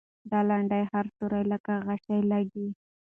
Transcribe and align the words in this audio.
د 0.29 0.33
لنډۍ 0.49 0.83
هر 0.91 1.05
توری 1.17 1.43
لکه 1.51 1.73
غشی 1.87 2.19
لګي. 2.31 2.67